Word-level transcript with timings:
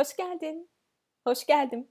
Hoş 0.00 0.16
geldin. 0.16 0.68
Hoş 1.24 1.46
geldim. 1.46 1.88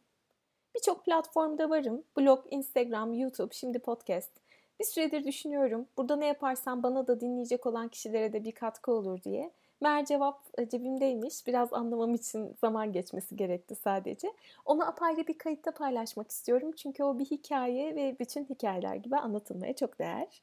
Birçok 0.76 1.06
platformda 1.06 1.70
varım. 1.70 2.04
Blog, 2.18 2.46
Instagram, 2.52 3.14
YouTube, 3.14 3.54
şimdi 3.54 3.80
podcast. 3.80 4.32
Bir 4.80 4.86
süredir 4.86 5.24
düşünüyorum. 5.24 5.88
Burada 5.98 6.16
ne 6.16 6.26
yaparsam 6.26 6.84
bana 6.84 7.08
da 7.08 7.20
dinleyecek 7.20 7.66
olan 7.66 7.88
kişilere 7.88 8.34
de 8.34 8.44
bir 8.44 8.52
katkı 8.52 8.92
olur 8.92 9.24
diye. 9.24 9.52
Mer 9.82 10.06
cevap 10.06 10.42
e, 10.58 10.70
cebimdeymiş. 10.70 11.48
Biraz 11.48 11.74
anlamam 11.74 12.14
için 12.14 12.56
zaman 12.62 12.92
geçmesi 12.92 13.36
gerekti 13.36 13.76
sadece. 13.76 14.34
Onu 14.66 14.88
apayrı 14.88 15.28
bir 15.28 15.38
kayıtta 15.38 15.72
paylaşmak 15.72 16.32
istiyorum. 16.32 16.72
Çünkü 16.72 17.04
o 17.04 17.20
bir 17.20 17.26
hikaye 17.26 17.96
ve 17.96 18.16
bütün 18.20 18.46
hikayeler 18.46 18.96
gibi 18.96 19.18
anlatılmaya 19.18 19.76
çok 19.76 20.00
değer. 20.00 20.42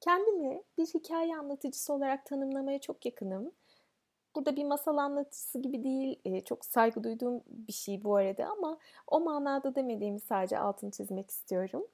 Kendimi 0.00 0.62
bir 0.78 0.86
hikaye 0.86 1.36
anlatıcısı 1.36 1.92
olarak 1.92 2.26
tanımlamaya 2.26 2.78
çok 2.78 3.06
yakınım. 3.06 3.52
Burada 4.34 4.56
bir 4.56 4.64
masal 4.64 4.96
anlatıcısı 4.96 5.58
gibi 5.58 5.84
değil, 5.84 6.20
e, 6.24 6.40
çok 6.40 6.64
saygı 6.64 7.04
duyduğum 7.04 7.40
bir 7.46 7.72
şey 7.72 8.04
bu 8.04 8.16
arada 8.16 8.46
ama 8.46 8.78
o 9.06 9.20
manada 9.20 9.74
demediğimi 9.74 10.20
sadece 10.20 10.58
altını 10.58 10.90
çizmek 10.90 11.30
istiyorum. 11.30 11.86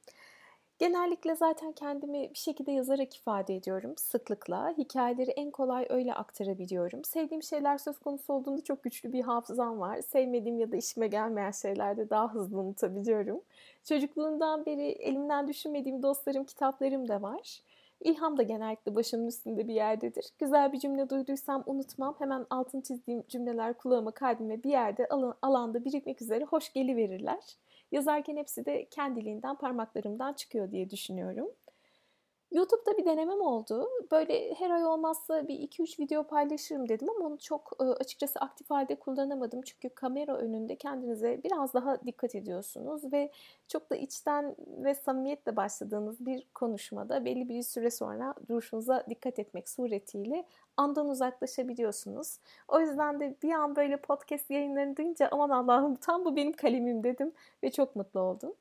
Genellikle 0.78 1.36
zaten 1.36 1.72
kendimi 1.72 2.30
bir 2.30 2.38
şekilde 2.38 2.72
yazarak 2.72 3.16
ifade 3.16 3.56
ediyorum 3.56 3.94
sıklıkla. 3.96 4.74
Hikayeleri 4.78 5.30
en 5.30 5.50
kolay 5.50 5.86
öyle 5.88 6.14
aktarabiliyorum. 6.14 7.04
Sevdiğim 7.04 7.42
şeyler 7.42 7.78
söz 7.78 7.98
konusu 7.98 8.32
olduğunda 8.32 8.60
çok 8.64 8.82
güçlü 8.82 9.12
bir 9.12 9.22
hafızam 9.22 9.80
var. 9.80 10.00
Sevmediğim 10.00 10.58
ya 10.58 10.72
da 10.72 10.76
işime 10.76 11.06
gelmeyen 11.06 11.50
şeylerde 11.50 12.10
daha 12.10 12.34
hızlı 12.34 12.58
unutabiliyorum. 12.58 13.40
Çocukluğumdan 13.84 14.66
beri 14.66 14.82
elimden 14.82 15.48
düşünmediğim 15.48 16.02
dostlarım, 16.02 16.44
kitaplarım 16.44 17.08
da 17.08 17.22
var. 17.22 17.60
İlham 18.00 18.38
da 18.38 18.42
genellikle 18.42 18.94
başımın 18.94 19.26
üstünde 19.26 19.68
bir 19.68 19.74
yerdedir. 19.74 20.24
Güzel 20.38 20.72
bir 20.72 20.78
cümle 20.78 21.10
duyduysam 21.10 21.62
unutmam. 21.66 22.16
Hemen 22.18 22.46
altın 22.50 22.80
çizdiğim 22.80 23.22
cümleler 23.28 23.74
kulağıma, 23.74 24.10
kalbime 24.10 24.62
bir 24.62 24.70
yerde 24.70 25.08
alanda 25.42 25.84
birikmek 25.84 26.22
üzere 26.22 26.44
hoş 26.44 26.72
geliverirler. 26.72 27.56
Yazarken 27.92 28.36
hepsi 28.36 28.66
de 28.66 28.84
kendiliğinden 28.90 29.56
parmaklarımdan 29.56 30.32
çıkıyor 30.32 30.70
diye 30.70 30.90
düşünüyorum. 30.90 31.48
YouTube'da 32.52 32.96
bir 32.96 33.04
denemem 33.04 33.40
oldu. 33.40 33.88
Böyle 34.12 34.54
her 34.54 34.70
ay 34.70 34.84
olmazsa 34.84 35.48
bir 35.48 35.54
2-3 35.54 36.00
video 36.00 36.22
paylaşırım 36.22 36.88
dedim 36.88 37.08
ama 37.10 37.26
onu 37.26 37.38
çok 37.38 37.72
e, 37.80 37.84
açıkçası 37.84 38.38
aktif 38.38 38.70
halde 38.70 38.94
kullanamadım. 38.94 39.62
Çünkü 39.62 39.88
kamera 39.88 40.36
önünde 40.36 40.76
kendinize 40.76 41.40
biraz 41.44 41.74
daha 41.74 42.06
dikkat 42.06 42.34
ediyorsunuz 42.34 43.12
ve 43.12 43.30
çok 43.68 43.90
da 43.90 43.96
içten 43.96 44.56
ve 44.66 44.94
samimiyetle 44.94 45.56
başladığınız 45.56 46.26
bir 46.26 46.46
konuşmada 46.54 47.24
belli 47.24 47.48
bir 47.48 47.62
süre 47.62 47.90
sonra 47.90 48.34
duruşunuza 48.48 49.04
dikkat 49.10 49.38
etmek 49.38 49.68
suretiyle 49.68 50.44
andan 50.76 51.08
uzaklaşabiliyorsunuz. 51.08 52.38
O 52.68 52.80
yüzden 52.80 53.20
de 53.20 53.36
bir 53.42 53.52
an 53.52 53.76
böyle 53.76 53.96
podcast 53.96 54.50
yayınlarını 54.50 54.96
duyunca 54.96 55.28
aman 55.32 55.50
Allah'ım 55.50 55.94
tam 55.94 56.24
bu 56.24 56.36
benim 56.36 56.52
kalemim 56.52 57.04
dedim 57.04 57.32
ve 57.62 57.70
çok 57.70 57.96
mutlu 57.96 58.20
oldum. 58.20 58.54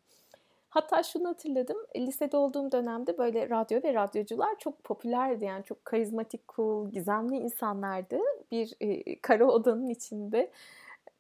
Hatta 0.70 1.04
şunu 1.04 1.28
hatırladım. 1.30 1.78
Lisede 1.96 2.38
olduğum 2.38 2.72
dönemde 2.72 3.18
böyle 3.18 3.50
radyo 3.50 3.80
ve 3.84 3.94
radyocular 3.94 4.60
çok 4.60 4.84
popülerdi. 4.84 5.46
Yani 5.46 5.64
çok 5.64 5.86
karizmatik, 5.86 6.42
cool, 6.56 6.92
gizemli 6.92 7.36
insanlardı. 7.36 8.20
Bir 8.52 8.76
e, 8.82 9.22
kara 9.22 9.46
odanın 9.46 9.90
içinde 9.90 10.52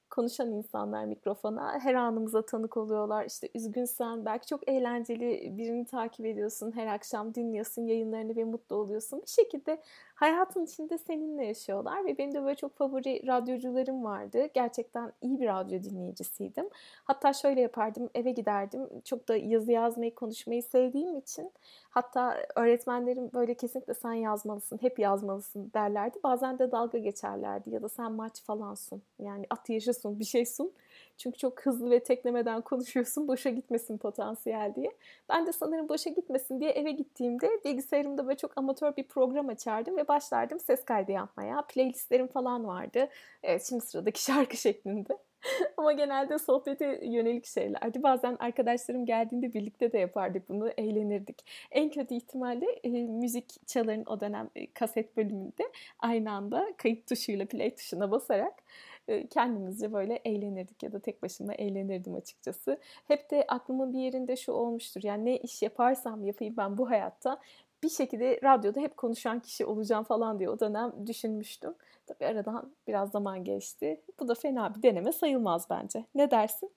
konuşan 0.10 0.52
insanlar 0.52 1.06
mikrofona 1.06 1.80
her 1.80 1.94
anımıza 1.94 2.46
tanık 2.46 2.78
oluyorlar. 2.78 3.26
İşte 3.26 3.50
üzgünsen 3.56 4.26
belki 4.26 4.48
çok 4.48 4.70
eğlenceli 4.70 5.58
birini 5.58 5.86
takip 5.86 6.26
ediyorsun. 6.26 6.72
Her 6.76 6.88
akşam 6.88 7.36
dinliyorsun 7.36 7.82
yayınlarını 7.82 8.36
ve 8.36 8.44
mutlu 8.44 8.76
oluyorsun. 8.76 9.22
Bir 9.22 9.32
şekilde 9.32 9.82
hayatın 10.18 10.66
içinde 10.66 10.98
seninle 10.98 11.46
yaşıyorlar 11.46 12.06
ve 12.06 12.18
benim 12.18 12.34
de 12.34 12.44
böyle 12.44 12.56
çok 12.56 12.78
favori 12.78 13.28
radyocularım 13.28 14.04
vardı. 14.04 14.48
Gerçekten 14.54 15.14
iyi 15.22 15.40
bir 15.40 15.48
radyo 15.48 15.84
dinleyicisiydim. 15.84 16.70
Hatta 17.04 17.34
şöyle 17.34 17.62
yapardım 17.62 18.10
eve 18.16 18.32
giderdim. 18.32 18.90
Çok 19.06 19.28
da 19.28 19.36
yazı 19.36 19.72
yazmayı 19.72 20.16
konuşmayı 20.16 20.64
sevdiğim 20.64 21.18
için 21.18 21.52
hatta 21.90 22.38
öğretmenlerim 22.56 23.30
böyle 23.34 23.54
kesinlikle 23.54 23.94
sen 23.94 24.14
yazmalısın, 24.14 24.78
hep 24.82 25.00
yazmalısın 25.00 25.72
derlerdi. 25.74 26.20
Bazen 26.24 26.60
de 26.60 26.72
dalga 26.72 26.98
geçerlerdi 26.98 27.70
ya 27.70 27.82
da 27.82 27.90
sen 27.90 28.12
maç 28.12 28.44
falansın. 28.44 29.02
Yani 29.20 29.46
at 29.50 29.70
yarışı 29.70 29.94
sun, 29.94 30.20
bir 30.20 30.26
şey 30.26 30.46
sun. 30.46 30.72
Çünkü 31.18 31.38
çok 31.38 31.66
hızlı 31.66 31.90
ve 31.90 32.04
teklemeden 32.04 32.62
konuşuyorsun. 32.62 33.28
Boşa 33.28 33.50
gitmesin 33.50 33.98
potansiyel 33.98 34.76
diye. 34.76 34.92
Ben 35.30 35.48
de 35.48 35.54
sanırım 35.54 35.90
boşa 35.90 36.10
gitmesin 36.10 36.60
diye 36.60 36.72
eve 36.72 36.92
gittiğimde 36.92 37.50
bilgisayarımda 37.66 38.28
böyle 38.28 38.38
çok 38.38 38.58
amatör 38.58 38.96
bir 38.96 39.04
program 39.04 39.50
açardım 39.50 39.98
ve 39.98 40.08
başlardım 40.08 40.60
ses 40.60 40.86
kaydı 40.86 41.12
yapmaya. 41.12 41.62
Playlistlerim 41.62 42.28
falan 42.28 42.68
vardı. 42.68 43.10
Evet 43.44 43.66
şimdi 43.70 43.86
sıradaki 43.86 44.24
şarkı 44.32 44.58
şeklinde. 44.58 45.18
Ama 45.78 45.92
genelde 45.92 46.40
sohbete 46.40 47.00
yönelik 47.04 47.46
şeylerdi. 47.46 48.04
Bazen 48.04 48.36
arkadaşlarım 48.40 49.06
geldiğinde 49.06 49.54
birlikte 49.54 49.92
de 49.92 49.98
yapardık 49.98 50.50
bunu, 50.50 50.70
eğlenirdik. 50.78 51.46
En 51.72 51.90
kötü 51.90 52.16
ihtimalle 52.16 52.66
e, 52.84 52.90
müzik 52.90 53.68
çaların 53.68 54.04
o 54.06 54.20
dönem 54.20 54.50
e, 54.56 54.74
kaset 54.74 55.18
bölümünde 55.18 55.64
aynı 56.00 56.32
anda 56.32 56.68
kayıt 56.78 57.08
tuşuyla 57.08 57.46
play 57.46 57.76
tuşuna 57.76 58.12
basarak 58.12 58.54
kendimizce 59.30 59.94
böyle 59.94 60.16
eğlenirdik 60.26 60.84
ya 60.84 60.92
da 60.92 61.00
tek 61.00 61.24
başıma 61.24 61.54
eğlenirdim 61.54 62.16
açıkçası. 62.16 62.78
Hep 63.08 63.32
de 63.32 63.46
aklımın 63.48 63.94
bir 63.94 64.00
yerinde 64.00 64.36
şu 64.36 64.52
olmuştur. 64.52 65.02
Yani 65.04 65.26
ne 65.26 65.38
iş 65.38 65.62
yaparsam 65.62 66.26
yapayım 66.26 66.58
ben 66.58 66.78
bu 66.78 66.90
hayatta 66.90 67.40
bir 67.84 67.90
şekilde 67.90 68.40
radyoda 68.44 68.80
hep 68.80 68.98
konuşan 68.98 69.40
kişi 69.40 69.66
olacağım 69.66 70.04
falan 70.04 70.40
diye 70.40 70.50
o 70.50 70.60
dönem 70.60 70.94
düşünmüştüm. 71.08 71.76
Tabii 72.08 72.26
aradan 72.26 72.74
biraz 72.88 73.12
zaman 73.12 73.44
geçti. 73.44 74.02
Bu 74.20 74.28
da 74.28 74.36
fena 74.36 74.76
bir 74.76 74.82
deneme 74.84 75.12
sayılmaz 75.12 75.68
bence. 75.70 76.06
Ne 76.16 76.32
dersin? 76.32 76.72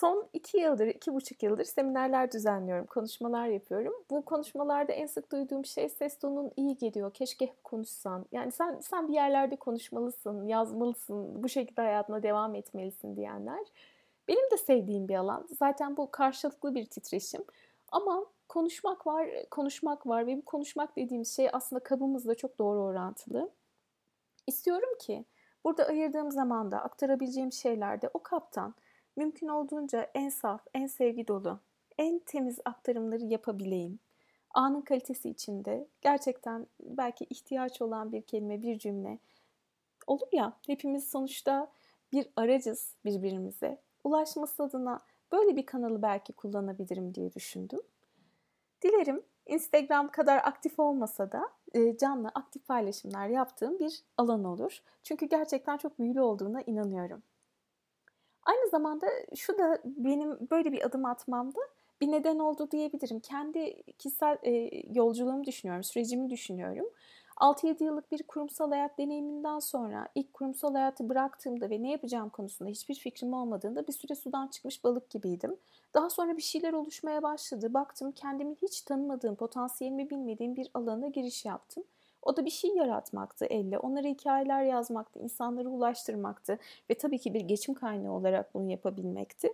Son 0.00 0.28
iki 0.32 0.58
yıldır, 0.58 0.86
iki 0.86 1.14
buçuk 1.14 1.42
yıldır 1.42 1.64
seminerler 1.64 2.32
düzenliyorum, 2.32 2.86
konuşmalar 2.86 3.46
yapıyorum. 3.46 3.94
Bu 4.10 4.24
konuşmalarda 4.24 4.92
en 4.92 5.06
sık 5.06 5.32
duyduğum 5.32 5.64
şey 5.64 5.88
ses 5.88 6.18
tonun 6.18 6.50
iyi 6.56 6.76
geliyor, 6.76 7.12
keşke 7.12 7.46
hep 7.46 7.64
konuşsan. 7.64 8.26
Yani 8.32 8.52
sen, 8.52 8.80
sen 8.80 9.08
bir 9.08 9.12
yerlerde 9.12 9.56
konuşmalısın, 9.56 10.46
yazmalısın, 10.46 11.42
bu 11.42 11.48
şekilde 11.48 11.80
hayatına 11.80 12.22
devam 12.22 12.54
etmelisin 12.54 13.16
diyenler. 13.16 13.66
Benim 14.28 14.50
de 14.50 14.56
sevdiğim 14.56 15.08
bir 15.08 15.14
alan. 15.14 15.46
Zaten 15.58 15.96
bu 15.96 16.10
karşılıklı 16.10 16.74
bir 16.74 16.86
titreşim. 16.86 17.44
Ama 17.92 18.24
konuşmak 18.48 19.06
var, 19.06 19.28
konuşmak 19.50 20.06
var 20.06 20.26
ve 20.26 20.36
bu 20.36 20.44
konuşmak 20.44 20.96
dediğimiz 20.96 21.36
şey 21.36 21.48
aslında 21.52 21.82
kabımızla 21.82 22.34
çok 22.34 22.58
doğru 22.58 22.82
orantılı. 22.82 23.50
İstiyorum 24.46 24.98
ki 24.98 25.24
burada 25.64 25.84
ayırdığım 25.84 26.30
zamanda 26.30 26.78
aktarabileceğim 26.78 27.52
şeylerde 27.52 28.10
o 28.14 28.22
kaptan 28.22 28.74
mümkün 29.18 29.48
olduğunca 29.48 30.10
en 30.14 30.28
saf, 30.28 30.60
en 30.74 30.86
sevgi 30.86 31.28
dolu, 31.28 31.60
en 31.98 32.18
temiz 32.18 32.58
aktarımları 32.64 33.24
yapabileyim. 33.24 33.98
Anın 34.50 34.80
kalitesi 34.80 35.30
içinde 35.30 35.88
gerçekten 36.00 36.66
belki 36.80 37.26
ihtiyaç 37.30 37.82
olan 37.82 38.12
bir 38.12 38.22
kelime, 38.22 38.62
bir 38.62 38.78
cümle 38.78 39.18
olur 40.06 40.28
ya 40.32 40.52
hepimiz 40.66 41.10
sonuçta 41.10 41.70
bir 42.12 42.28
aracız 42.36 42.94
birbirimize. 43.04 43.80
Ulaşması 44.04 44.62
adına 44.62 45.00
böyle 45.32 45.56
bir 45.56 45.66
kanalı 45.66 46.02
belki 46.02 46.32
kullanabilirim 46.32 47.14
diye 47.14 47.32
düşündüm. 47.32 47.80
Dilerim 48.82 49.22
Instagram 49.46 50.10
kadar 50.10 50.36
aktif 50.36 50.78
olmasa 50.78 51.32
da 51.32 51.48
e, 51.74 51.96
canlı 51.96 52.28
aktif 52.28 52.66
paylaşımlar 52.66 53.28
yaptığım 53.28 53.78
bir 53.78 54.04
alan 54.16 54.44
olur. 54.44 54.82
Çünkü 55.02 55.26
gerçekten 55.26 55.76
çok 55.76 55.98
büyülü 55.98 56.20
olduğuna 56.20 56.62
inanıyorum. 56.62 57.22
Aynı 58.42 58.70
zamanda 58.70 59.06
şu 59.36 59.58
da 59.58 59.78
benim 59.84 60.50
böyle 60.50 60.72
bir 60.72 60.86
adım 60.86 61.04
atmamda 61.04 61.60
bir 62.00 62.10
neden 62.12 62.38
oldu 62.38 62.70
diyebilirim. 62.70 63.20
Kendi 63.20 63.82
kişisel 63.98 64.38
e, 64.42 64.70
yolculuğumu 64.94 65.44
düşünüyorum, 65.44 65.84
sürecimi 65.84 66.30
düşünüyorum. 66.30 66.86
6-7 67.36 67.84
yıllık 67.84 68.12
bir 68.12 68.22
kurumsal 68.22 68.70
hayat 68.70 68.98
deneyiminden 68.98 69.58
sonra 69.58 70.08
ilk 70.14 70.34
kurumsal 70.34 70.74
hayatı 70.74 71.08
bıraktığımda 71.08 71.70
ve 71.70 71.82
ne 71.82 71.90
yapacağım 71.90 72.28
konusunda 72.28 72.70
hiçbir 72.70 72.94
fikrim 72.94 73.32
olmadığında 73.32 73.86
bir 73.86 73.92
süre 73.92 74.14
sudan 74.14 74.48
çıkmış 74.48 74.84
balık 74.84 75.10
gibiydim. 75.10 75.56
Daha 75.94 76.10
sonra 76.10 76.36
bir 76.36 76.42
şeyler 76.42 76.72
oluşmaya 76.72 77.22
başladı. 77.22 77.74
Baktım 77.74 78.12
kendimi 78.12 78.54
hiç 78.62 78.80
tanımadığım, 78.82 79.34
potansiyelimi 79.36 80.10
bilmediğim 80.10 80.56
bir 80.56 80.70
alana 80.74 81.08
giriş 81.08 81.44
yaptım. 81.44 81.84
O 82.28 82.36
da 82.36 82.44
bir 82.44 82.50
şey 82.50 82.70
yaratmaktı 82.74 83.44
elle. 83.44 83.78
Onlara 83.78 84.08
hikayeler 84.08 84.62
yazmaktı, 84.62 85.18
insanları 85.18 85.70
ulaştırmaktı 85.70 86.58
ve 86.90 86.94
tabii 86.94 87.18
ki 87.18 87.34
bir 87.34 87.40
geçim 87.40 87.74
kaynağı 87.74 88.12
olarak 88.12 88.54
bunu 88.54 88.70
yapabilmekti. 88.70 89.52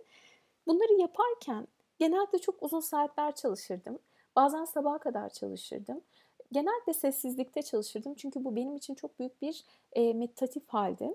Bunları 0.67 1.00
yaparken 1.00 1.69
genelde 1.99 2.38
çok 2.38 2.62
uzun 2.62 2.81
saatler 2.81 3.35
çalışırdım. 3.35 3.99
Bazen 4.37 4.65
sabaha 4.65 4.99
kadar 4.99 5.29
çalışırdım. 5.29 6.00
Genelde 6.53 6.94
sessizlikte 6.94 7.62
çalışırdım 7.62 8.15
çünkü 8.15 8.44
bu 8.44 8.56
benim 8.56 8.77
için 8.77 8.94
çok 8.94 9.19
büyük 9.19 9.43
bir 9.43 9.65
e, 9.93 10.15
meditatif 10.15 10.69
haldi. 10.69 11.15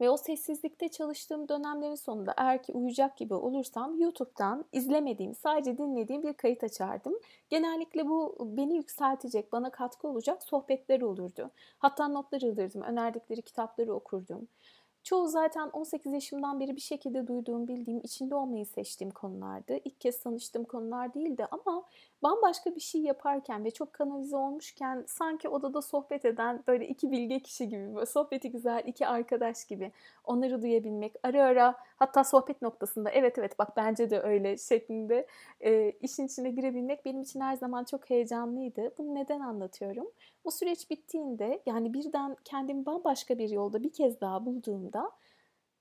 Ve 0.00 0.10
o 0.10 0.16
sessizlikte 0.16 0.88
çalıştığım 0.88 1.48
dönemlerin 1.48 1.94
sonunda 1.94 2.34
eğer 2.36 2.62
ki 2.62 2.72
uyuyacak 2.72 3.16
gibi 3.16 3.34
olursam 3.34 4.00
YouTube'dan 4.00 4.64
izlemediğim, 4.72 5.34
sadece 5.34 5.78
dinlediğim 5.78 6.22
bir 6.22 6.32
kayıt 6.32 6.64
açardım. 6.64 7.14
Genellikle 7.48 8.08
bu 8.08 8.36
beni 8.56 8.76
yükseltecek, 8.76 9.52
bana 9.52 9.70
katkı 9.70 10.08
olacak 10.08 10.42
sohbetler 10.42 11.00
olurdu. 11.00 11.50
Hatta 11.78 12.08
notlar 12.08 12.42
alırdım, 12.42 12.82
önerdikleri 12.82 13.42
kitapları 13.42 13.94
okurdum. 13.94 14.48
Çoğu 15.06 15.28
zaten 15.28 15.68
18 15.68 16.12
yaşımdan 16.12 16.60
beri 16.60 16.76
bir 16.76 16.80
şekilde 16.80 17.26
duyduğum, 17.26 17.68
bildiğim, 17.68 18.00
içinde 18.04 18.34
olmayı 18.34 18.66
seçtiğim 18.66 19.10
konulardı. 19.10 19.78
İlk 19.84 20.00
kez 20.00 20.20
tanıştığım 20.20 20.64
konular 20.64 21.14
değildi 21.14 21.46
ama 21.50 21.84
bambaşka 22.22 22.74
bir 22.74 22.80
şey 22.80 23.00
yaparken 23.00 23.64
ve 23.64 23.70
çok 23.70 23.92
kanalize 23.92 24.36
olmuşken 24.36 25.04
sanki 25.08 25.48
odada 25.48 25.82
sohbet 25.82 26.24
eden 26.24 26.62
böyle 26.68 26.88
iki 26.88 27.10
bilge 27.10 27.40
kişi 27.40 27.68
gibi, 27.68 28.06
sohbeti 28.06 28.50
güzel 28.50 28.82
iki 28.86 29.06
arkadaş 29.06 29.64
gibi 29.64 29.92
onları 30.24 30.62
duyabilmek, 30.62 31.14
ara 31.22 31.44
ara 31.44 31.74
hatta 31.96 32.24
sohbet 32.24 32.62
noktasında 32.62 33.10
evet 33.10 33.38
evet 33.38 33.58
bak 33.58 33.76
bence 33.76 34.10
de 34.10 34.20
öyle 34.20 34.56
şeklinde 34.56 35.26
e, 35.60 35.90
işin 35.90 36.26
içine 36.26 36.50
girebilmek 36.50 37.04
benim 37.04 37.22
için 37.22 37.40
her 37.40 37.56
zaman 37.56 37.84
çok 37.84 38.10
heyecanlıydı. 38.10 38.94
Bunu 38.98 39.14
neden 39.14 39.40
anlatıyorum? 39.40 40.06
Bu 40.44 40.50
süreç 40.50 40.90
bittiğinde 40.90 41.62
yani 41.66 41.94
birden 41.94 42.36
kendimi 42.44 42.86
bambaşka 42.86 43.38
bir 43.38 43.48
yolda 43.48 43.82
bir 43.82 43.92
kez 43.92 44.20
daha 44.20 44.46
bulduğumda 44.46 44.95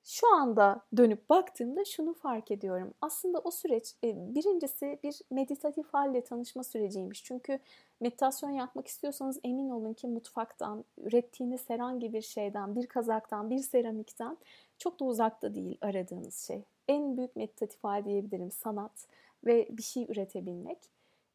şu 0.05 0.35
anda 0.35 0.81
dönüp 0.97 1.29
baktığımda 1.29 1.85
şunu 1.85 2.13
fark 2.13 2.51
ediyorum. 2.51 2.93
Aslında 3.01 3.39
o 3.39 3.51
süreç 3.51 3.93
e, 4.03 4.35
birincisi 4.35 4.99
bir 5.03 5.21
meditatif 5.31 5.93
halle 5.93 6.23
tanışma 6.23 6.63
süreciymiş. 6.63 7.23
Çünkü 7.23 7.59
meditasyon 7.99 8.49
yapmak 8.49 8.87
istiyorsanız 8.87 9.39
emin 9.43 9.69
olun 9.69 9.93
ki 9.93 10.07
mutfaktan, 10.07 10.85
ürettiğiniz 10.97 11.69
herhangi 11.69 12.13
bir 12.13 12.21
şeyden, 12.21 12.75
bir 12.75 12.87
kazaktan, 12.87 13.49
bir 13.49 13.59
seramikten 13.59 14.37
çok 14.77 14.99
da 14.99 15.05
uzakta 15.05 15.55
değil 15.55 15.77
aradığınız 15.81 16.37
şey. 16.37 16.63
En 16.87 17.17
büyük 17.17 17.35
meditatif 17.35 17.83
hal 17.83 18.05
diyebilirim 18.05 18.51
sanat 18.51 19.07
ve 19.45 19.67
bir 19.71 19.83
şey 19.83 20.05
üretebilmek. 20.09 20.77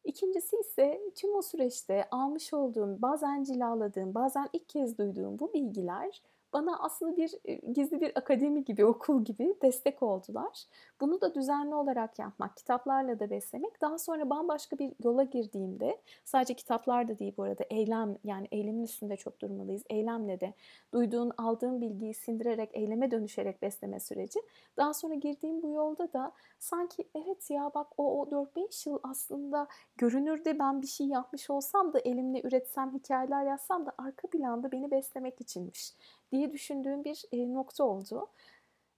İkincisi 0.03 0.55
ise 0.59 1.01
tüm 1.15 1.35
o 1.35 1.41
süreçte 1.41 2.07
almış 2.11 2.53
olduğum, 2.53 3.01
bazen 3.01 3.43
cilaladığım, 3.43 4.13
bazen 4.13 4.49
ilk 4.53 4.69
kez 4.69 4.97
duyduğum 4.97 5.39
bu 5.39 5.53
bilgiler 5.53 6.21
bana 6.53 6.79
aslında 6.79 7.17
bir 7.17 7.31
gizli 7.73 8.01
bir 8.01 8.17
akademi 8.17 8.63
gibi, 8.63 8.85
okul 8.85 9.23
gibi 9.23 9.55
destek 9.61 10.03
oldular. 10.03 10.63
Bunu 11.01 11.21
da 11.21 11.35
düzenli 11.35 11.75
olarak 11.75 12.19
yapmak, 12.19 12.57
kitaplarla 12.57 13.19
da 13.19 13.29
beslemek. 13.29 13.81
Daha 13.81 13.97
sonra 13.97 14.29
bambaşka 14.29 14.79
bir 14.79 14.93
yola 15.03 15.23
girdiğimde, 15.23 16.01
sadece 16.25 16.53
kitaplar 16.53 17.07
da 17.07 17.19
değil 17.19 17.33
bu 17.37 17.43
arada, 17.43 17.63
eylem 17.69 18.17
yani 18.23 18.47
eylemin 18.51 18.83
üstünde 18.83 19.17
çok 19.17 19.41
durmalıyız. 19.41 19.83
Eylemle 19.89 20.39
de 20.39 20.53
duyduğun, 20.93 21.31
aldığın 21.37 21.81
bilgiyi 21.81 22.13
sindirerek, 22.13 22.69
eyleme 22.73 23.11
dönüşerek 23.11 23.61
besleme 23.61 23.99
süreci. 23.99 24.39
Daha 24.77 24.93
sonra 24.93 25.13
girdiğim 25.13 25.63
bu 25.63 25.69
yolda 25.69 26.13
da 26.13 26.31
sanki 26.59 27.07
evet 27.15 27.49
ya 27.49 27.71
bak 27.75 27.87
o, 27.97 28.21
o 28.21 28.29
4-5 28.29 28.89
yıl 28.89 28.99
aslında 29.03 29.67
görünürde 29.97 30.59
ben 30.59 30.81
bir 30.81 30.87
şey 30.87 31.07
yapmış 31.07 31.49
olsam 31.49 31.93
da 31.93 31.99
elimle 31.99 32.41
üretsem, 32.43 32.93
hikayeler 32.93 33.45
yazsam 33.45 33.85
da 33.85 33.91
arka 33.97 34.27
planda 34.27 34.71
beni 34.71 34.91
beslemek 34.91 35.41
içinmiş 35.41 35.93
diye 36.31 36.51
düşündüğüm 36.53 37.03
bir 37.03 37.23
e, 37.31 37.53
nokta 37.53 37.83
oldu. 37.83 38.27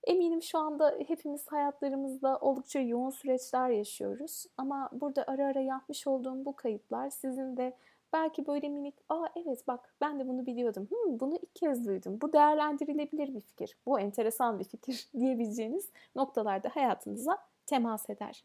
Eminim 0.04 0.42
şu 0.42 0.58
anda 0.58 0.98
hepimiz 1.06 1.46
hayatlarımızda 1.46 2.38
oldukça 2.38 2.80
yoğun 2.80 3.10
süreçler 3.10 3.68
yaşıyoruz. 3.68 4.46
Ama 4.58 4.90
burada 4.92 5.24
ara 5.26 5.46
ara 5.46 5.60
yapmış 5.60 6.06
olduğum 6.06 6.44
bu 6.44 6.56
kayıtlar 6.56 7.10
sizin 7.10 7.56
de 7.56 7.76
belki 8.12 8.46
böyle 8.46 8.68
minik, 8.68 8.94
aa 9.08 9.26
evet 9.36 9.68
bak 9.68 9.94
ben 10.00 10.18
de 10.18 10.28
bunu 10.28 10.46
biliyordum, 10.46 10.88
hmm, 10.90 11.20
bunu 11.20 11.34
ilk 11.34 11.54
kez 11.54 11.86
duydum, 11.86 12.18
bu 12.20 12.32
değerlendirilebilir 12.32 13.34
bir 13.34 13.40
fikir, 13.40 13.76
bu 13.86 14.00
enteresan 14.00 14.58
bir 14.58 14.64
fikir 14.64 15.08
diyebileceğiniz 15.18 15.90
noktalarda 16.16 16.68
hayatınıza 16.74 17.38
temas 17.66 18.10
eder. 18.10 18.44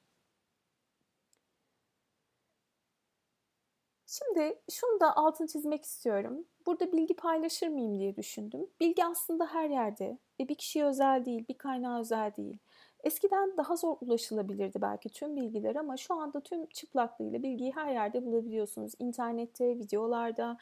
Şimdi 4.10 4.60
şunu 4.72 5.00
da 5.00 5.16
altını 5.16 5.48
çizmek 5.48 5.84
istiyorum. 5.84 6.46
Burada 6.66 6.92
bilgi 6.92 7.14
paylaşır 7.14 7.68
mıyım 7.68 8.00
diye 8.00 8.16
düşündüm. 8.16 8.68
Bilgi 8.80 9.06
aslında 9.06 9.46
her 9.46 9.70
yerde 9.70 10.18
ve 10.40 10.48
bir 10.48 10.56
kişiye 10.56 10.86
özel 10.86 11.26
değil, 11.26 11.48
bir 11.48 11.54
kaynağa 11.54 12.00
özel 12.00 12.36
değil. 12.36 12.58
Eskiden 13.04 13.58
daha 13.58 13.76
zor 13.76 13.98
ulaşılabilirdi 14.02 14.82
belki 14.82 15.10
tüm 15.10 15.36
bilgiler 15.36 15.76
ama 15.76 15.98
şu 15.98 16.14
anda 16.14 16.42
tüm 16.42 16.66
çıplaklığıyla 16.66 17.44
bilgiyi 17.44 17.72
her 17.76 17.94
yerde 17.94 18.26
bulabiliyorsunuz. 18.26 18.94
İnternette, 19.00 19.80
videolarda, 19.80 20.58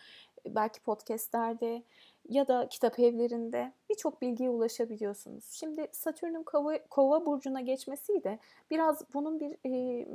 belki 0.46 0.80
podcastlerde 0.80 1.84
ya 2.30 2.48
da 2.48 2.68
kitap 2.70 3.00
evlerinde 3.00 3.72
birçok 3.90 4.22
bilgiye 4.22 4.50
ulaşabiliyorsunuz. 4.50 5.46
Şimdi 5.52 5.88
Satürn'ün 5.92 6.44
kova, 6.44 6.80
kova 6.90 7.26
burcuna 7.26 7.62
geçmesiyle 7.62 8.40
biraz 8.72 9.04
bunun 9.14 9.40
bir 9.40 9.56
e, 9.66 10.06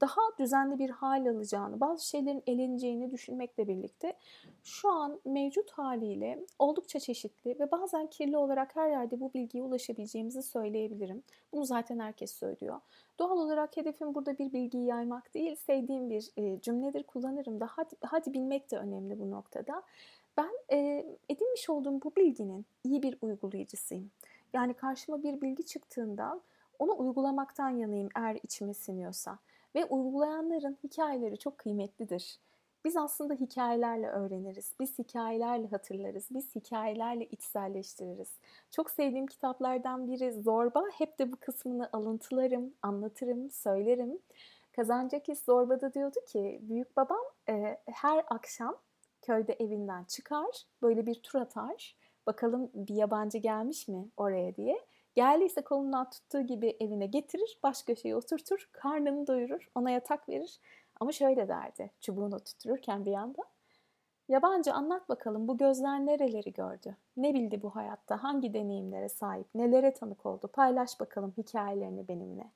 daha 0.00 0.20
düzenli 0.38 0.78
bir 0.78 0.90
hal 0.90 1.26
alacağını, 1.26 1.80
bazı 1.80 2.08
şeylerin 2.08 2.42
eleneceğini 2.46 3.10
düşünmekle 3.10 3.68
birlikte 3.68 4.12
şu 4.64 4.88
an 4.88 5.20
mevcut 5.24 5.70
haliyle 5.70 6.46
oldukça 6.58 7.00
çeşitli 7.00 7.56
ve 7.60 7.70
bazen 7.70 8.06
kirli 8.06 8.36
olarak 8.36 8.76
her 8.76 8.90
yerde 8.90 9.20
bu 9.20 9.34
bilgiye 9.34 9.62
ulaşabileceğimizi 9.64 10.42
söyleyebilirim. 10.42 11.22
Bunu 11.52 11.64
zaten 11.64 11.98
herkes 11.98 12.34
söylüyor. 12.34 12.80
Doğal 13.18 13.38
olarak 13.38 13.76
hedefim 13.76 14.14
burada 14.14 14.38
bir 14.38 14.52
bilgiyi 14.52 14.86
yaymak 14.86 15.34
değil, 15.34 15.54
sevdiğim 15.54 16.10
bir 16.10 16.30
e, 16.36 16.60
cümledir 16.60 17.02
kullanırım 17.02 17.60
da 17.60 17.66
hadi, 17.70 17.94
hadi 18.02 18.34
bilmek 18.34 18.70
de 18.70 18.78
önemli 18.78 19.18
bu 19.18 19.30
noktada. 19.30 19.82
Ben 20.38 20.52
e, 20.72 21.06
edinmiş 21.28 21.70
olduğum 21.70 22.02
bu 22.02 22.16
bilginin 22.16 22.66
iyi 22.84 23.02
bir 23.02 23.18
uygulayıcısıyım. 23.22 24.10
Yani 24.52 24.74
karşıma 24.74 25.22
bir 25.22 25.40
bilgi 25.40 25.66
çıktığında 25.66 26.40
onu 26.78 26.98
uygulamaktan 26.98 27.68
yanayım 27.68 28.08
eğer 28.16 28.38
içime 28.42 28.74
siniyorsa. 28.74 29.38
Ve 29.74 29.84
uygulayanların 29.84 30.78
hikayeleri 30.84 31.38
çok 31.38 31.58
kıymetlidir. 31.58 32.38
Biz 32.84 32.96
aslında 32.96 33.34
hikayelerle 33.34 34.08
öğreniriz. 34.08 34.72
Biz 34.80 34.98
hikayelerle 34.98 35.68
hatırlarız. 35.68 36.26
Biz 36.30 36.54
hikayelerle 36.54 37.24
içselleştiririz. 37.26 38.28
Çok 38.70 38.90
sevdiğim 38.90 39.26
kitaplardan 39.26 40.06
biri 40.06 40.32
Zorba. 40.32 40.84
Hep 40.98 41.18
de 41.18 41.32
bu 41.32 41.36
kısmını 41.36 41.88
alıntılarım, 41.92 42.74
anlatırım, 42.82 43.50
söylerim. 43.50 44.18
Kazancakis 44.76 45.44
Zorba'da 45.44 45.94
diyordu 45.94 46.18
ki 46.26 46.58
büyük 46.62 46.96
babam 46.96 47.24
e, 47.48 47.78
her 47.86 48.24
akşam 48.30 48.76
köyde 49.28 49.52
evinden 49.52 50.04
çıkar, 50.04 50.66
böyle 50.82 51.06
bir 51.06 51.14
tur 51.14 51.40
atar. 51.40 51.96
Bakalım 52.26 52.70
bir 52.74 52.94
yabancı 52.94 53.38
gelmiş 53.38 53.88
mi 53.88 54.08
oraya 54.16 54.56
diye. 54.56 54.80
Geldiyse 55.14 55.62
kolundan 55.62 56.10
tuttuğu 56.10 56.40
gibi 56.40 56.76
evine 56.80 57.06
getirir, 57.06 57.58
baş 57.62 57.82
köşeye 57.82 58.16
oturtur, 58.16 58.68
karnını 58.72 59.26
doyurur, 59.26 59.70
ona 59.74 59.90
yatak 59.90 60.28
verir. 60.28 60.60
Ama 61.00 61.12
şöyle 61.12 61.48
derdi, 61.48 61.90
çubuğunu 62.00 62.40
tuttururken 62.40 63.06
bir 63.06 63.10
yanda. 63.10 63.42
Yabancı 64.28 64.72
anlat 64.72 65.08
bakalım 65.08 65.48
bu 65.48 65.58
gözler 65.58 66.06
nereleri 66.06 66.52
gördü? 66.52 66.96
Ne 67.16 67.34
bildi 67.34 67.62
bu 67.62 67.76
hayatta? 67.76 68.22
Hangi 68.22 68.54
deneyimlere 68.54 69.08
sahip? 69.08 69.46
Nelere 69.54 69.92
tanık 69.92 70.26
oldu? 70.26 70.48
Paylaş 70.48 71.00
bakalım 71.00 71.34
hikayelerini 71.36 72.08
benimle. 72.08 72.50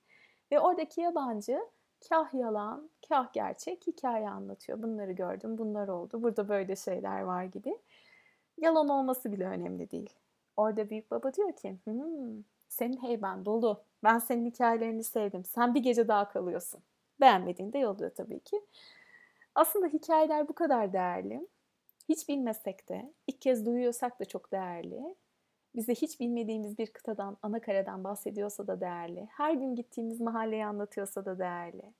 Ve 0.53 0.61
oradaki 0.61 1.01
yabancı 1.01 1.61
kah 2.09 2.35
yalan, 2.35 2.91
kah 3.09 3.33
gerçek 3.33 3.87
hikaye 3.87 4.31
anlatıyor. 4.31 4.83
Bunları 4.83 5.13
gördüm, 5.13 5.59
bunlar 5.59 5.89
oldu, 5.89 6.23
burada 6.23 6.49
böyle 6.49 6.77
şeyler 6.77 7.21
var 7.21 7.45
gibi. 7.45 7.79
Yalan 8.59 8.89
olması 8.89 9.33
bile 9.33 9.47
önemli 9.47 9.91
değil. 9.91 10.11
Orada 10.57 10.91
büyük 10.91 11.11
baba 11.11 11.35
diyor 11.35 11.53
ki, 11.53 11.77
hmm, 11.85 12.43
senin 12.69 13.03
heyben 13.03 13.45
dolu, 13.45 13.85
ben 14.05 14.19
senin 14.19 14.47
hikayelerini 14.47 15.05
sevdim, 15.05 15.45
sen 15.45 15.75
bir 15.75 15.83
gece 15.83 16.09
daha 16.09 16.29
kalıyorsun. 16.29 16.81
Beğenmediğinde 17.21 17.79
yolluyor 17.79 18.11
tabii 18.11 18.41
ki. 18.41 18.61
Aslında 19.55 19.87
hikayeler 19.87 20.49
bu 20.49 20.53
kadar 20.53 20.93
değerli. 20.93 21.49
Hiç 22.09 22.29
bilmesek 22.29 22.89
de, 22.89 23.13
ilk 23.27 23.41
kez 23.41 23.67
duyuyorsak 23.67 24.21
da 24.21 24.25
çok 24.25 24.53
değerli 24.53 25.15
bize 25.75 25.95
hiç 25.95 26.21
bilmediğimiz 26.21 26.79
bir 26.79 26.87
kıtadan, 26.87 27.37
ana 27.43 27.61
karadan 27.61 28.05
bahsediyorsa 28.05 28.67
da 28.67 28.81
değerli. 28.81 29.29
Her 29.31 29.55
gün 29.55 29.75
gittiğimiz 29.75 30.21
mahalleyi 30.21 30.67
anlatıyorsa 30.67 31.25
da 31.25 31.39
değerli. 31.39 31.93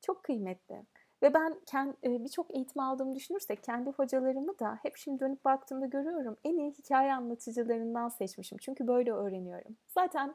Çok 0.00 0.24
kıymetli. 0.24 0.82
Ve 1.22 1.34
ben 1.34 1.60
e, 2.04 2.24
birçok 2.24 2.54
eğitim 2.54 2.82
aldığımı 2.82 3.14
düşünürsek 3.14 3.64
kendi 3.64 3.90
hocalarımı 3.90 4.58
da 4.58 4.78
hep 4.82 4.96
şimdi 4.96 5.20
dönüp 5.20 5.44
baktığımda 5.44 5.86
görüyorum. 5.86 6.36
En 6.44 6.58
iyi 6.58 6.70
hikaye 6.70 7.14
anlatıcılarından 7.14 8.08
seçmişim. 8.08 8.58
Çünkü 8.58 8.86
böyle 8.86 9.12
öğreniyorum. 9.12 9.76
Zaten 9.88 10.34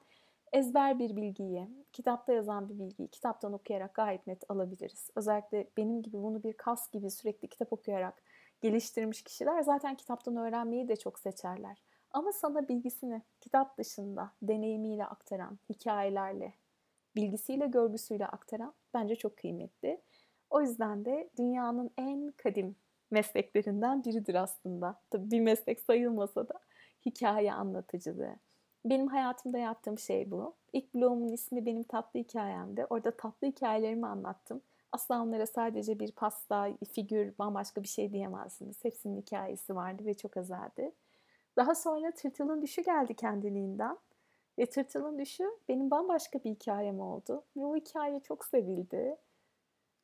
ezber 0.54 1.00
bir 1.00 1.16
bilgiyi, 1.16 1.68
kitapta 1.94 2.34
yazan 2.34 2.70
bir 2.70 2.80
bilgiyi 2.80 3.08
kitaptan 3.08 3.54
okuyarak 3.54 3.94
gayet 3.94 4.28
net 4.28 4.52
alabiliriz. 4.52 5.10
Özellikle 5.16 5.68
benim 5.78 6.02
gibi 6.02 6.18
bunu 6.18 6.44
bir 6.44 6.54
kas 6.54 6.92
gibi 6.92 7.12
sürekli 7.12 7.48
kitap 7.48 7.74
okuyarak 7.74 8.24
geliştirmiş 8.62 9.24
kişiler 9.24 9.62
zaten 9.62 9.96
kitaptan 9.96 10.36
öğrenmeyi 10.36 10.88
de 10.88 10.96
çok 10.96 11.20
seçerler. 11.20 11.84
Ama 12.12 12.32
sana 12.32 12.68
bilgisini 12.68 13.22
kitap 13.42 13.78
dışında 13.78 14.32
deneyimiyle 14.42 15.06
aktaran, 15.06 15.60
hikayelerle, 15.70 16.54
bilgisiyle, 17.16 17.68
görgüsüyle 17.68 18.28
aktaran 18.28 18.74
bence 18.94 19.16
çok 19.16 19.38
kıymetli. 19.38 20.02
O 20.50 20.62
yüzden 20.62 21.06
de 21.06 21.30
dünyanın 21.38 21.92
en 21.98 22.32
kadim 22.32 22.76
mesleklerinden 23.12 24.04
biridir 24.04 24.36
aslında. 24.36 25.02
Tabii 25.10 25.32
bir 25.32 25.40
meslek 25.42 25.80
sayılmasa 25.80 26.50
da 26.50 26.54
hikaye 27.06 27.54
anlatıcılığı. 27.54 28.36
Benim 28.86 29.08
hayatımda 29.08 29.58
yaptığım 29.58 30.00
şey 30.00 30.32
bu. 30.32 30.56
İlk 30.74 30.94
blogumun 30.94 31.32
ismi 31.32 31.66
benim 31.66 31.84
tatlı 31.84 32.20
hikayemdi. 32.20 32.86
Orada 32.90 33.12
tatlı 33.18 33.48
hikayelerimi 33.48 34.08
anlattım. 34.08 34.62
Asla 34.92 35.22
onlara 35.24 35.48
sadece 35.48 36.00
bir 36.00 36.12
pasta, 36.12 36.70
figür, 36.94 37.34
bambaşka 37.40 37.84
bir 37.84 37.88
şey 37.88 38.14
diyemezsiniz. 38.14 38.84
Hepsinin 38.84 39.22
hikayesi 39.22 39.76
vardı 39.76 40.06
ve 40.06 40.14
çok 40.14 40.38
özeldi. 40.38 40.92
Daha 41.58 41.76
sonra 41.76 42.12
Tırtıl'ın 42.12 42.62
Düşü 42.62 42.84
geldi 42.84 43.14
kendiliğinden. 43.14 43.98
Ve 44.60 44.66
Tırtıl'ın 44.66 45.20
Düşü 45.20 45.44
benim 45.70 45.92
bambaşka 45.92 46.40
bir 46.40 46.50
hikayem 46.50 47.00
oldu. 47.00 47.44
Ve 47.58 47.66
o 47.66 47.76
hikaye 47.76 48.20
çok 48.20 48.46
sevildi. 48.46 49.18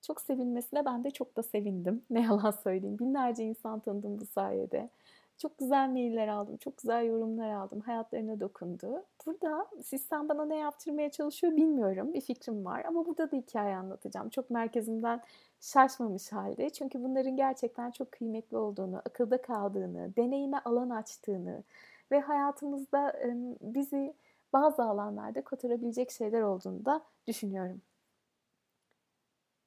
Çok 0.01 0.21
sevilmesine 0.21 0.85
ben 0.85 1.03
de 1.03 1.11
çok 1.11 1.37
da 1.37 1.43
sevindim. 1.43 2.01
Ne 2.09 2.21
yalan 2.21 2.51
söyleyeyim. 2.51 2.99
Binlerce 2.99 3.43
insan 3.43 3.79
tanıdım 3.79 4.19
bu 4.19 4.25
sayede. 4.25 4.89
Çok 5.37 5.57
güzel 5.57 5.89
mailler 5.89 6.27
aldım, 6.27 6.57
çok 6.57 6.77
güzel 6.77 7.05
yorumlar 7.05 7.49
aldım. 7.49 7.79
Hayatlarına 7.79 8.39
dokundu. 8.39 9.05
Burada 9.25 9.67
sistem 9.83 10.29
bana 10.29 10.45
ne 10.45 10.55
yaptırmaya 10.55 11.11
çalışıyor 11.11 11.55
bilmiyorum. 11.55 12.13
Bir 12.13 12.21
fikrim 12.21 12.65
var 12.65 12.83
ama 12.87 13.05
burada 13.05 13.31
da 13.31 13.35
hikaye 13.35 13.75
anlatacağım. 13.75 14.29
Çok 14.29 14.49
merkezimden 14.49 15.21
şaşmamış 15.63 16.31
halde. 16.31 16.69
Çünkü 16.69 17.03
bunların 17.03 17.35
gerçekten 17.35 17.91
çok 17.91 18.11
kıymetli 18.11 18.57
olduğunu, 18.57 18.97
akılda 18.97 19.41
kaldığını, 19.41 20.15
deneyime 20.15 20.59
alan 20.65 20.89
açtığını 20.89 21.63
ve 22.11 22.19
hayatımızda 22.19 23.19
bizi 23.61 24.13
bazı 24.53 24.83
alanlarda 24.83 25.43
kotarabilecek 25.43 26.11
şeyler 26.11 26.41
olduğunu 26.41 26.85
da 26.85 27.01
düşünüyorum. 27.27 27.81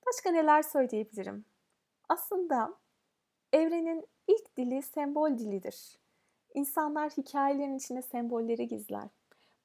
Başka 0.06 0.30
neler 0.30 0.62
söyleyebilirim? 0.62 1.44
Aslında 2.08 2.74
evrenin 3.52 4.06
ilk 4.28 4.56
dili 4.56 4.82
sembol 4.82 5.38
dilidir. 5.38 5.98
İnsanlar 6.54 7.10
hikayelerin 7.10 7.76
içine 7.76 8.02
sembolleri 8.02 8.68
gizler. 8.68 9.08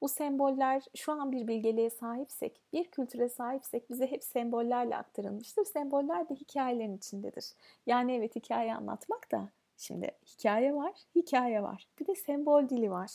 Bu 0.02 0.10
semboller 0.10 0.84
şu 0.96 1.12
an 1.12 1.32
bir 1.32 1.48
bilgeliğe 1.48 1.90
sahipsek, 1.90 2.62
bir 2.74 2.92
kültüre 2.92 3.30
sahipsek 3.30 3.90
bize 3.90 4.12
hep 4.12 4.24
sembollerle 4.24 4.98
aktarılmıştır. 4.98 5.66
Semboller 5.66 6.30
de 6.30 6.36
hikayelerin 6.36 6.98
içindedir. 6.98 7.46
Yani 7.86 8.16
evet 8.16 8.36
hikaye 8.36 8.76
anlatmak 8.76 9.32
da 9.32 9.50
şimdi 9.78 10.12
hikaye 10.26 10.76
var, 10.76 10.94
hikaye 11.16 11.64
var. 11.64 11.88
Bir 12.00 12.08
de 12.08 12.16
sembol 12.16 12.70
dili 12.70 12.92
var. 12.92 13.12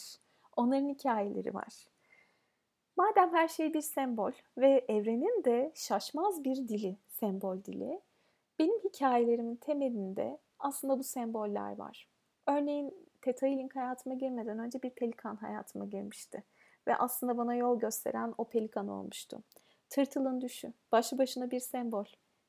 Onların 0.56 0.88
hikayeleri 0.88 1.54
var. 1.54 1.74
Madem 2.96 3.34
her 3.34 3.48
şey 3.48 3.74
bir 3.74 3.80
sembol 3.80 4.32
ve 4.58 4.84
evrenin 4.88 5.44
de 5.44 5.72
şaşmaz 5.74 6.44
bir 6.44 6.56
dili, 6.56 6.96
sembol 7.08 7.64
dili, 7.64 8.00
benim 8.58 8.78
hikayelerimin 8.78 9.56
temelinde 9.56 10.38
aslında 10.58 10.98
bu 10.98 11.02
semboller 11.02 11.78
var. 11.78 12.08
Örneğin 12.46 12.94
Theta 13.20 13.46
Healing 13.46 13.76
hayatıma 13.76 14.14
girmeden 14.14 14.58
önce 14.58 14.82
bir 14.82 14.90
pelikan 14.90 15.36
hayatıma 15.36 15.84
girmişti. 15.84 16.44
Ve 16.86 16.96
aslında 16.96 17.38
bana 17.38 17.54
yol 17.54 17.78
gösteren 17.78 18.34
o 18.38 18.44
pelikan 18.44 18.88
olmuştu. 18.88 19.42
Tırtılın 19.88 20.40
düşü, 20.40 20.72
başlı 20.92 21.18
başına 21.18 21.50
bir 21.50 21.60
sembol. 21.60 22.04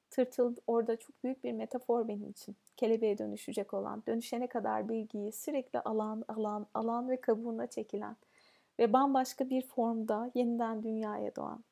Tırtıl 0.10 0.56
orada 0.67 1.00
çok 1.00 1.24
büyük 1.24 1.44
bir 1.44 1.51
metafor 1.51 2.08
benim 2.08 2.29
için. 2.29 2.56
Kelebeğe 2.77 3.17
dönüşecek 3.17 3.74
olan, 3.74 4.03
dönüşene 4.08 4.48
kadar 4.48 4.89
bilgiyi 4.89 5.32
sürekli 5.32 5.79
alan, 5.79 6.24
alan, 6.27 6.67
alan 6.74 7.10
ve 7.10 7.22
kabuğuna 7.22 7.67
çekilen 7.67 8.15
ve 8.79 8.94
bambaşka 8.94 9.50
bir 9.50 9.62
formda 9.62 10.32
yeniden 10.36 10.84
dünyaya 10.84 11.36
doğan. 11.36 11.63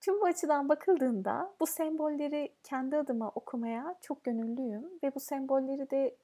Tüm 0.00 0.20
bu 0.20 0.24
açıdan 0.24 0.68
bakıldığında 0.68 1.54
bu 1.60 1.66
sembolleri 1.66 2.52
kendi 2.62 2.96
adıma 2.96 3.28
okumaya 3.34 3.94
çok 4.00 4.24
gönüllüyüm 4.24 4.84
ve 5.02 5.14
bu 5.14 5.20
sembolleri 5.20 5.90
de 5.90 6.16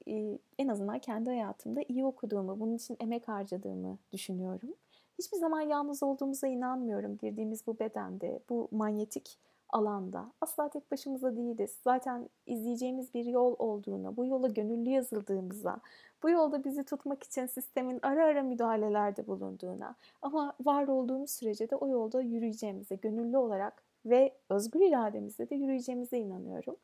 en 0.59 0.69
azından 0.69 0.99
kendi 0.99 1.31
hayatımda 1.31 1.81
iyi 1.89 2.05
okuduğumu, 2.05 2.61
bunun 2.61 2.77
için 2.77 2.97
emek 3.01 3.29
harcadığımı 3.29 3.99
düşünüyorum. 4.13 4.75
Hiçbir 5.19 5.37
zaman 5.39 5.61
yalnız 5.61 6.03
olduğumuza 6.03 6.47
inanmıyorum 6.47 7.19
girdiğimiz 7.19 7.67
bu 7.67 7.79
bedende, 7.79 8.41
bu 8.49 8.69
manyetik 8.71 9.39
alanda. 9.71 10.33
Asla 10.41 10.69
tek 10.69 10.91
başımıza 10.91 11.37
değiliz. 11.37 11.79
Zaten 11.85 12.29
izleyeceğimiz 12.47 13.15
bir 13.15 13.25
yol 13.25 13.55
olduğunu, 13.59 14.17
bu 14.17 14.27
yola 14.27 14.49
gönüllü 14.49 14.91
yazıldığımıza, 14.91 15.81
bu 16.23 16.31
yolda 16.31 16.65
bizi 16.65 16.85
tutmak 16.85 17.23
için 17.23 17.47
sistemin 17.47 17.99
ara 18.03 18.25
ara 18.25 18.43
müdahalelerde 18.43 19.27
bulunduğuna 19.27 19.95
ama 20.23 20.53
var 20.61 20.89
olduğumuz 20.89 21.31
sürece 21.31 21.71
de 21.71 21.77
o 21.77 21.89
yolda 21.89 22.21
yürüyeceğimize 22.21 22.95
gönüllü 22.95 23.37
olarak 23.37 23.83
ve 24.07 24.35
özgür 24.51 24.81
irademizle 24.81 25.51
de 25.51 25.55
yürüyeceğimize 25.55 26.19
inanıyorum. 26.19 26.77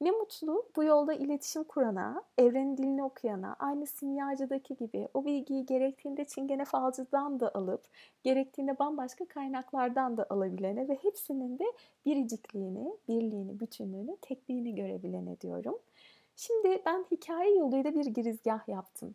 Ne 0.00 0.10
mutlu 0.10 0.68
bu 0.76 0.84
yolda 0.84 1.14
iletişim 1.14 1.64
kurana, 1.64 2.22
evrenin 2.38 2.76
dilini 2.76 3.04
okuyana, 3.04 3.56
aynı 3.58 3.86
simyacıdaki 3.86 4.76
gibi 4.76 5.08
o 5.14 5.24
bilgiyi 5.24 5.66
gerektiğinde 5.66 6.24
çingene 6.24 6.64
falcıdan 6.64 7.40
da 7.40 7.54
alıp, 7.54 7.84
gerektiğinde 8.22 8.78
bambaşka 8.78 9.28
kaynaklardan 9.28 10.16
da 10.16 10.26
alabilene 10.30 10.88
ve 10.88 10.94
hepsinin 10.94 11.58
de 11.58 11.64
biricikliğini, 12.06 12.96
birliğini, 13.08 13.60
bütünlüğünü, 13.60 14.16
tekliğini 14.22 14.74
görebilene 14.74 15.40
diyorum. 15.40 15.78
Şimdi 16.36 16.82
ben 16.86 17.04
hikaye 17.10 17.58
yoluyla 17.58 17.94
bir 17.94 18.06
girizgah 18.06 18.68
yaptım. 18.68 19.14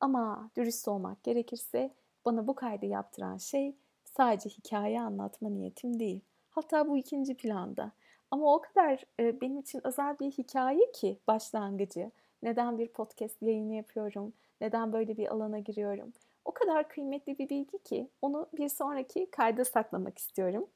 Ama 0.00 0.50
dürüst 0.56 0.88
olmak 0.88 1.22
gerekirse 1.22 1.90
bana 2.24 2.46
bu 2.46 2.54
kaydı 2.54 2.86
yaptıran 2.86 3.36
şey 3.36 3.76
sadece 4.04 4.50
hikaye 4.50 5.00
anlatma 5.00 5.48
niyetim 5.48 5.98
değil. 6.00 6.20
Hatta 6.50 6.88
bu 6.88 6.96
ikinci 6.96 7.36
planda. 7.36 7.92
Ama 8.30 8.54
o 8.54 8.60
kadar 8.60 9.04
e, 9.20 9.40
benim 9.40 9.58
için 9.58 9.86
özel 9.86 10.18
bir 10.18 10.30
hikaye 10.30 10.92
ki 10.92 11.18
başlangıcı. 11.26 12.10
Neden 12.42 12.78
bir 12.78 12.88
podcast 12.88 13.42
yayını 13.42 13.74
yapıyorum? 13.74 14.32
Neden 14.60 14.92
böyle 14.92 15.16
bir 15.16 15.28
alana 15.28 15.58
giriyorum? 15.58 16.12
O 16.44 16.52
kadar 16.52 16.88
kıymetli 16.88 17.38
bir 17.38 17.48
bilgi 17.48 17.78
ki 17.78 18.08
onu 18.22 18.48
bir 18.52 18.68
sonraki 18.68 19.30
kayda 19.30 19.64
saklamak 19.64 20.18
istiyorum. 20.18 20.66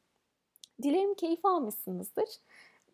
Dilerim 0.82 1.14
keyif 1.14 1.44
almışsınızdır 1.44 2.28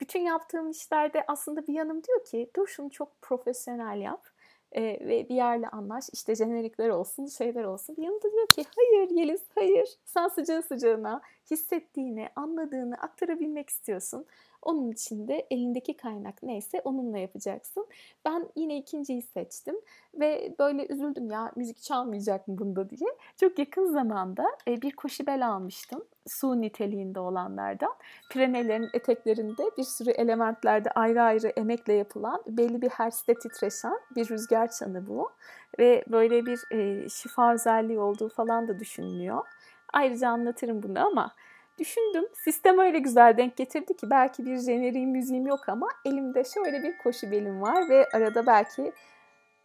bütün 0.01 0.21
yaptığım 0.21 0.71
işlerde 0.71 1.25
aslında 1.29 1.67
bir 1.67 1.75
yanım 1.75 2.05
diyor 2.05 2.25
ki 2.25 2.51
dur 2.57 2.67
şunu 2.67 2.91
çok 2.91 3.23
profesyonel 3.23 4.01
yap 4.01 4.27
e, 4.73 4.83
ve 4.83 5.29
bir 5.29 5.35
yerle 5.35 5.69
anlaş 5.69 6.05
işte 6.13 6.35
jenerikler 6.35 6.89
olsun 6.89 7.27
şeyler 7.27 7.65
olsun. 7.65 7.97
Bir 7.97 8.03
yanımda 8.03 8.33
diyor 8.33 8.49
ki 8.51 8.65
hayır 8.77 9.11
Yeliz 9.11 9.43
hayır 9.55 9.99
sen 10.05 10.29
sıcağı 10.29 10.63
sıcağına 10.63 11.21
hissettiğini 11.51 12.29
anladığını 12.37 12.95
aktarabilmek 12.95 13.71
istiyorsun. 13.71 14.27
Onun 14.63 14.91
için 14.91 15.29
de 15.29 15.47
elindeki 15.51 15.97
kaynak 15.97 16.43
neyse 16.43 16.81
onunla 16.85 17.19
yapacaksın. 17.19 17.87
Ben 18.25 18.49
yine 18.57 18.77
ikinciyi 18.77 19.23
seçtim 19.23 19.77
ve 20.15 20.55
böyle 20.59 20.87
üzüldüm 20.87 21.31
ya 21.31 21.53
müzik 21.57 21.83
çalmayacak 21.83 22.49
mı 22.49 22.59
bunda 22.59 22.91
diye. 22.91 23.11
Çok 23.41 23.59
yakın 23.59 23.87
zamanda 23.87 24.45
e, 24.69 24.83
bir 24.83 24.93
koşibel 24.93 25.49
almıştım. 25.49 26.05
Su 26.27 26.61
niteliğinde 26.61 27.21
olanlardan. 27.21 27.93
Prenelerin 28.31 28.89
eteklerinde 28.93 29.63
bir 29.79 29.83
sürü 29.83 30.11
elementlerde 30.11 30.91
ayrı 30.91 31.23
ayrı 31.23 31.49
emekle 31.49 31.93
yapılan 31.93 32.43
belli 32.47 32.83
bir 32.83 32.91
hertzde 32.91 33.35
titreşen 33.35 34.01
bir 34.17 34.29
rüzgar 34.29 34.71
çanı 34.71 35.07
bu. 35.07 35.31
Ve 35.79 36.05
böyle 36.09 36.47
bir 36.47 36.61
e, 36.73 37.09
şifa 37.09 37.55
özelliği 37.55 37.99
olduğu 37.99 38.29
falan 38.29 38.69
da 38.69 38.79
düşünülüyor. 38.79 39.47
Ayrıca 39.93 40.29
anlatırım 40.29 40.83
bunu 40.83 41.07
ama 41.07 41.35
Düşündüm. 41.81 42.25
Sistem 42.45 42.79
öyle 42.79 42.99
güzel 42.99 43.37
denk 43.37 43.57
getirdi 43.57 43.97
ki 43.97 44.11
belki 44.11 44.47
bir 44.47 44.59
jeneriğim 44.59 45.11
müziğim 45.11 45.47
yok 45.47 45.69
ama 45.69 45.89
elimde 46.05 46.45
şöyle 46.45 46.83
bir 46.83 46.99
koşu 46.99 47.31
belim 47.31 47.63
var 47.63 47.89
ve 47.89 48.09
arada 48.15 48.47
belki 48.47 48.93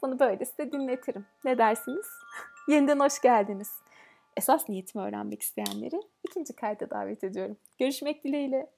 bunu 0.02 0.20
böyle 0.20 0.46
size 0.46 0.72
dinletirim. 0.72 1.26
Ne 1.46 1.58
dersiniz? 1.58 2.06
Yeniden 2.68 3.00
hoş 3.00 3.22
geldiniz. 3.22 3.72
Esas 4.38 4.70
niyetimi 4.70 5.04
öğrenmek 5.04 5.42
isteyenleri 5.42 6.02
ikinci 6.24 6.54
kayda 6.54 6.90
davet 6.90 7.24
ediyorum. 7.24 7.58
Görüşmek 7.80 8.24
dileğiyle. 8.24 8.70